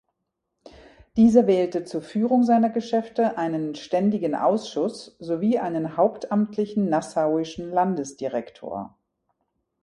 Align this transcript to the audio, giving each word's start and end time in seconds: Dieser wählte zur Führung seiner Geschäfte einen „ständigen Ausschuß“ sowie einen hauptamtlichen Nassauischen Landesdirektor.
Dieser 1.15 1.45
wählte 1.45 1.83
zur 1.83 2.01
Führung 2.01 2.43
seiner 2.43 2.71
Geschäfte 2.71 3.37
einen 3.37 3.75
„ständigen 3.75 4.33
Ausschuß“ 4.33 5.17
sowie 5.19 5.59
einen 5.59 5.95
hauptamtlichen 5.95 6.89
Nassauischen 6.89 7.69
Landesdirektor. 7.69 8.97